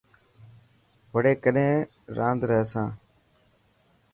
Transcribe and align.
وڙي 1.13 1.33
ڪڏهن 1.43 1.71
راند 2.17 2.41
رحسان. 2.51 2.87